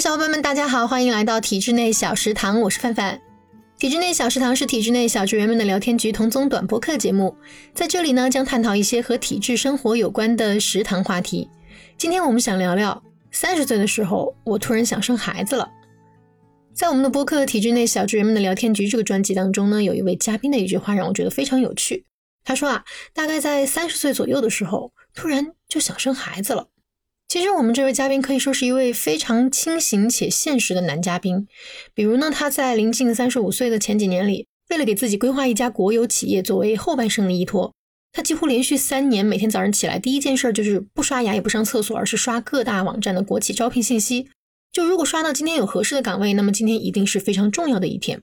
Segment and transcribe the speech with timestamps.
[0.00, 3.20] 小伙伴们，大家好，欢迎来到体制内小食堂，我是范范。
[3.76, 7.36] 体制内小食堂是体制内小职员们的聊天局同宗短播客节目，
[7.74, 11.50] 在这里呢，将探讨一些和体制生活有关的食堂话题。
[11.98, 15.68] 今天我们想聊聊三十岁的时候，我突然想生孩子了。
[16.72, 22.06] 在我们的播客《体制内小职员们的聊天局》这个专辑当中呢，有一位嘉宾的一句话让我觉得非常有趣。
[22.42, 22.82] 他说啊，
[23.12, 26.68] 大概在三十岁左右的时候，突然就想生孩子了。
[27.30, 31.46] 其实我们这位嘉宾可以说是一位非常清醒且现实的男嘉宾。
[31.94, 37.72] 比如呢，他在临近三十五岁的前几年里，为了给自己规划一家国有企业作为后半生的依托，
[38.10, 44.26] 他几乎连续三年每天早上起来第一件事就是不刷牙也不上厕所，而是刷各大网站的国企招聘信息。
[44.72, 48.20] 就如果刷到今天有合适的岗位，那么今天一定是非常重要的一天。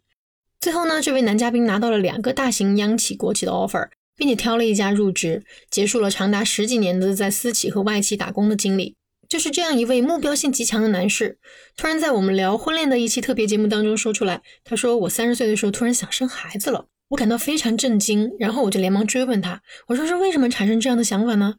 [0.60, 3.88] 最后呢，这位男嘉宾拿到了两个大型央企国企的 offer，
[4.18, 8.97] 并且挑了一家入职，结束了长达十几年的在私企和外企打工的经历。
[9.30, 11.38] 就是这样一位目标性极强的男士，
[11.76, 21.56] 突然在我们聊婚恋的一期特别节目当中说出来，他说我三十岁的时候突然想生孩子了，我感到非常震惊，然后我就连忙追问他，我说是为什么产生这样的想法呢？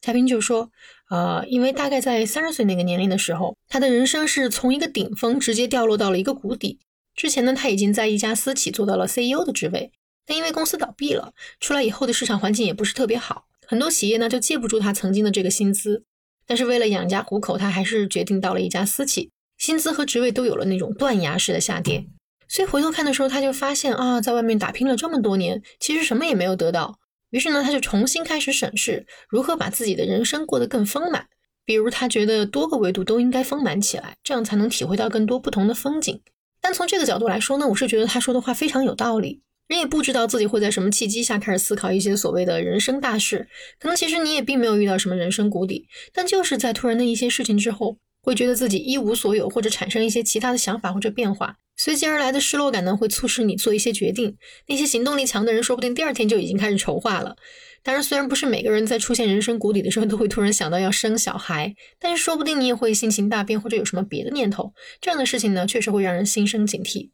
[0.00, 0.70] 嘉宾就说，
[1.10, 6.78] 呃，因为大概在三十岁那个年龄的时候，他的人生是从一个顶峰直接掉落到了一个谷底。
[7.14, 9.92] 之前呢，他已经在一家私企做到了 CEO 的职位，
[10.24, 16.04] 但因为公司倒闭了，出来以后的市场环境也不是特别好，很多企业呢就借不住他曾经的这个薪资。
[16.46, 22.06] 但是为了养家糊口，他还是决定到了一家私企，薪资和职位都有了那种断崖式的下跌。
[22.48, 26.98] 所以回头看的时候，他就发现啊，在外面打拼了这么多年，其实什么也没有得到。
[27.30, 31.28] 于是呢，他就重新开始审视如何把自己的人生过得更丰满。
[31.64, 36.20] 比如，他觉得多个维度都应该丰满起来，这样才能体会到更多不同的风景。
[36.60, 39.42] 但从这个角度来说呢，我是觉得他说的话非常有道理。
[39.70, 43.46] 人也不知道自己会在什么契机下开始思考一些所谓的人生大事，
[43.78, 54.36] 可能其实你也并没有遇到什么人生谷底，但就是在突然的一些事情之后，会觉得自己一无所有，或者产生一些其他的想法或者变化，随即而来的失落感呢，会促使你做一些决定。
[54.66, 57.36] 那些行动力强的人，说不定第二天就已经开始筹划了。
[57.84, 64.72] 当然，虽然不是每个人在出现人生谷底的时候都会突然想到要生小孩，但是说不定你也会性情大变，或者有什么别的念头。
[65.00, 67.10] 这样的事情呢，确实会让人心生警惕。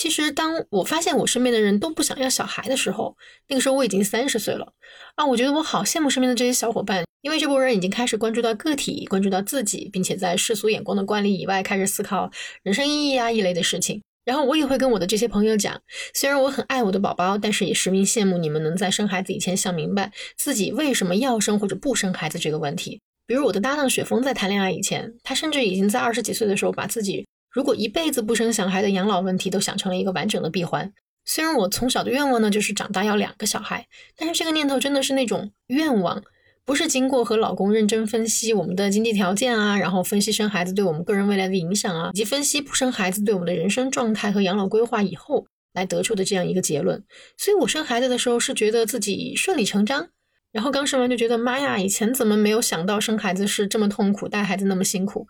[0.00, 3.16] 其实，当我发现我身边的人都不想要小孩的时候，
[3.48, 4.72] 那个时候我已经三十岁了
[5.16, 5.26] 啊！
[5.26, 12.30] 我觉得我好羡慕身边的这些小伙伴，因为这波人已经开始关注到个体，关注到自己，并且在世俗眼光的惯例以外，开始思考
[12.62, 14.00] 人生意义啊一类的事情。
[14.24, 15.76] 然后我也会跟我的这些朋友讲，
[16.14, 23.00] 虽然我很爱我的宝宝，但是也十分羡慕你们能在生孩子以前想明白自己为什么要生或者不生孩子这个问题。
[23.26, 27.26] 比如我的搭档雪峰在谈恋爱以前，他甚至已经在二十几岁的时候把自己。
[27.58, 30.92] 如果一辈子不生小孩的养老问题都想成了一个完整的闭环，
[31.24, 33.84] 虽然我从小的愿望呢就是长大要两个小孩，
[34.16, 36.22] 但是这个念头真的是那种愿望，
[36.64, 47.02] 不是经过和老公认真分析我们的经济条件啊，然后分析生孩子对我们个人未来的影响啊，以及分析不生孩子对我们的人生状态和养老规划以后来得出的这样一个结论。
[47.36, 50.10] 所以我生孩子的时候是觉得自己顺理成章，
[50.52, 55.26] 然后刚生完就觉得妈呀，以前怎么没有想到生孩子是这么痛苦，带孩子那么辛苦。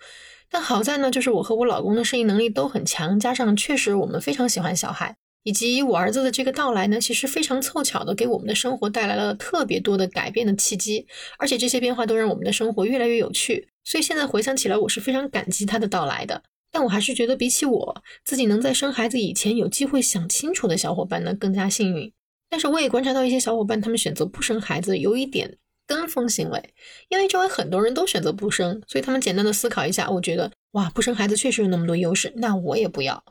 [0.50, 11.06] 但好在呢，就是我和我老公的适应能力都很强，加上确实我们非常喜欢小孩，以及我儿子的这个到来呢，其实非常凑巧的给我们的生活带来了特别多的改变的契机，
[11.38, 13.68] 而且这些变化都让我们的生活越来越有趣。
[13.84, 16.42] 所以现在回想起来，我是非常感激他的到来的。
[16.70, 22.12] 但我还是觉得，比起我自己能在生孩子以前有机会想清楚的小伙伴呢，更加幸运。
[22.48, 25.58] 但是我也观察到一些小伙伴，他们选择不生孩子，有一点。
[25.86, 26.74] 跟风行为，
[27.08, 33.24] 因为周围很多人都选择不生，所以他们简单的思考一下，我觉得哇，不生孩子确实有那么多优势，那我也不要。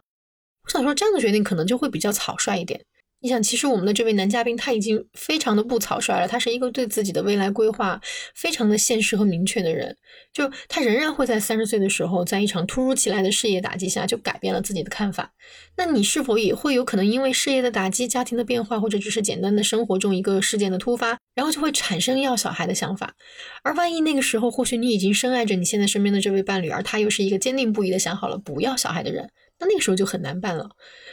[0.64, 2.84] 我想说，这样的决定可能就会比较草率一点。
[3.20, 8.00] 你想，其实我们的这位男嘉宾他已经非常的不草率了，他是一个对自己的未来规划
[8.36, 9.98] 非常的现实和明确的人。
[10.32, 15.32] 就他仍然会在三十岁的时候，在一场突如其来的事业打击下，就改变了自己的看法。
[15.78, 23.16] 那你是否也会有可能因为事业的打击、家庭的变化，或者只是简单的生活中一个事件的突发，然后就会产生要小孩的想法？
[23.64, 29.28] 而万一那个时候，或许你已经深爱着你现在身边的这位伴侣，而他又是一个坚定不移的想好了不要小孩的人。
[29.60, 30.70] 那那个时候就很难办了，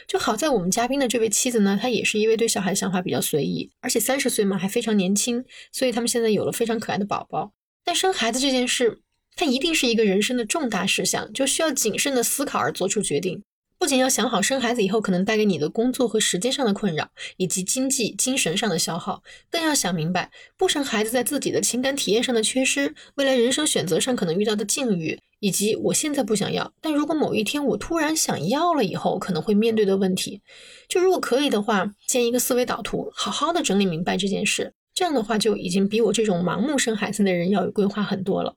[0.07, 7.51] 就好在我们嘉宾的这位妻子呢，她也是一位对小孩想法比较随意，而且三十岁嘛还非常年轻，所以他们现在有了非常可爱的宝宝。
[7.83, 9.01] 但生孩子这件事，
[9.35, 13.41] 它一定是一个人生的重大事项，就需要谨慎的思考而做出决定。
[13.77, 19.21] 不仅要想好生孩子以后可能带给你的工作和时间上的困扰，以及经济、精神上的消耗，
[19.51, 30.41] 更要想明白不生孩子在自己的情感体验上的缺失，未来人生选择上可能遇到的境遇，以及我现在不想要，但如果某一天我突然想要了以后可能会面对的问题。
[30.89, 38.55] 就如果可以的话，建一个思维导图，好好的整理明白这件事，这样的话就已经比我这种盲目生孩子的人要有规划很多了。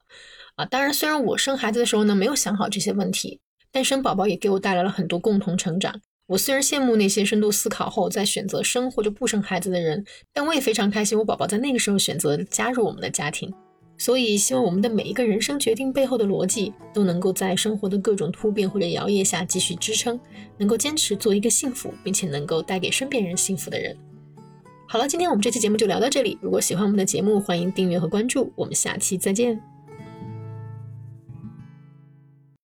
[0.57, 0.65] 啊。
[0.65, 3.39] 当然，虽然我生孩子的时候呢没有想好这些问题，
[3.71, 6.01] 但生宝宝也给我带来了很多共同成长。
[6.29, 13.53] 我虽然羡慕那些深度思考后再选择生或者不生孩子的人，但我也非常开心，我宝宝在那个时候选择加入我们的家庭。
[13.99, 20.19] 所以，希望我们的每一个人生决定背后的逻辑，都能够在生活的各种突变或者摇曳下继续支撑，
[20.57, 23.97] 能够坚持做一个幸福并且能够带给身边人幸福的人。
[24.87, 26.39] 好了，今天我们这期节目就聊到这里。
[26.41, 28.53] 如果喜欢我们的节目，欢迎订阅和关注。
[28.55, 29.78] 我们下期再见。